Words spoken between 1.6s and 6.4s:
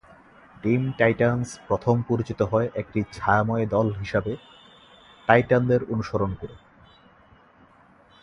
প্রথম পরিচিত হয় একটি ছায়াময় দল হিসাবে টাইটানদের অনুসরণ